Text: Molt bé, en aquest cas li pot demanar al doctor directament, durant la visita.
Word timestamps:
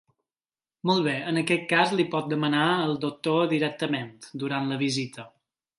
Molt 0.89 1.03
bé, 1.07 1.13
en 1.31 1.37
aquest 1.41 1.67
cas 1.73 1.93
li 1.99 2.07
pot 2.15 2.33
demanar 2.33 2.65
al 2.79 2.97
doctor 3.07 3.47
directament, 3.55 4.13
durant 4.45 4.71
la 4.73 4.83
visita. 4.89 5.33